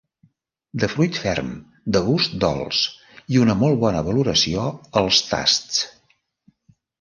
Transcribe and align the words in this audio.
De 0.83 0.87
fruit 0.93 1.17
ferm, 1.25 1.51
de 1.97 2.01
gust 2.07 2.33
dolç, 2.45 2.79
i 3.35 3.37
una 3.45 3.57
molt 3.61 3.79
bona 3.85 4.03
valoració 4.09 4.65
als 5.03 5.21
tasts. 5.35 5.85